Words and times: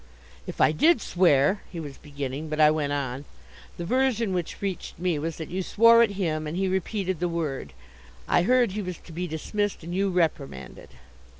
"If 0.47 0.59
I 0.59 0.71
did 0.71 0.99
swear" 0.99 1.61
he 1.71 1.79
was 1.79 1.99
beginning, 1.99 2.49
but 2.49 2.59
I 2.59 2.71
went 2.71 2.91
on: 2.91 3.23
"The 3.77 3.85
version 3.85 4.33
which 4.33 4.59
reached 4.59 4.97
me 4.97 5.19
was 5.19 5.35
that 5.37 5.51
you 5.51 5.61
swore 5.61 6.01
at 6.01 6.13
him, 6.17 6.47
and 6.47 6.57
he 6.57 6.67
repeated 6.67 7.19
the 7.19 7.29
word. 7.29 7.73
I 8.27 8.41
heard 8.41 8.71
he 8.71 8.81
was 8.81 8.97
to 8.97 9.11
be 9.11 9.27
dismissed 9.27 9.83
and 9.83 9.93
you 9.93 10.09
reprimanded." 10.09 10.89